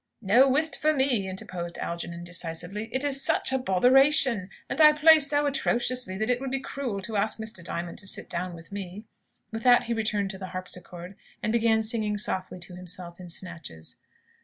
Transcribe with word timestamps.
"No 0.23 0.49
whist 0.49 0.81
for 0.81 0.93
me," 0.95 1.29
interposed 1.29 1.77
Algernon, 1.77 2.23
decisively. 2.23 2.89
"It 2.91 3.03
is 3.03 3.23
such 3.23 3.51
a 3.51 3.59
botheration. 3.59 4.49
And 4.67 4.81
I 4.81 4.93
play 4.93 5.19
so 5.19 5.45
atrociously 5.45 6.17
that 6.17 6.31
it 6.31 6.41
would 6.41 6.49
be 6.49 6.59
cruel 6.59 7.03
to 7.03 7.17
ask 7.17 7.37
Mr. 7.37 7.63
Diamond 7.63 7.99
to 7.99 8.07
sit 8.07 8.27
down 8.27 8.55
with 8.55 8.71
me." 8.71 9.05
With 9.51 9.61
that 9.61 9.83
he 9.83 9.93
returned 9.93 10.31
to 10.31 10.39
the 10.39 10.47
harpsichord, 10.47 11.15
and 11.43 11.53
began 11.53 11.83
singing 11.83 12.17
softly 12.17 12.57
to 12.61 12.75
himself 12.75 13.19
in 13.19 13.29
snatches. 13.29 13.97